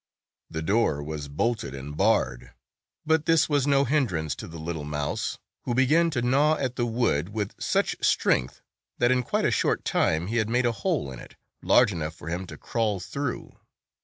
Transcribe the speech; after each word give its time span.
The 0.49 0.63
door 0.63 1.03
was 1.03 1.27
bolted 1.27 1.75
and 1.75 1.95
barred, 1.95 2.53
but 3.05 3.27
this 3.27 3.47
was 3.47 3.67
no 3.67 3.85
hindrance 3.85 4.33
to 4.37 4.47
the 4.47 4.57
little 4.57 4.83
mouse, 4.83 5.37
who 5.65 5.75
began 5.75 6.09
to 6.09 6.23
gnaw 6.23 6.55
at 6.55 6.75
the 6.75 6.87
wood 6.87 7.29
with 7.29 7.53
such 7.61 7.95
strength, 8.01 8.61
that, 8.97 9.11
in 9.11 9.21
quite 9.21 9.45
a 9.45 9.51
short 9.51 9.85
time, 9.85 10.25
he 10.25 10.37
had 10.37 10.49
made 10.49 10.65
a 10.65 10.71
hole 10.71 11.11
in 11.11 11.19
it 11.19 11.35
large 11.61 11.91
enough 11.91 12.15
for 12.15 12.29
him 12.29 12.47
to 12.47 12.57
crawl 12.57 12.99
through. 12.99 13.59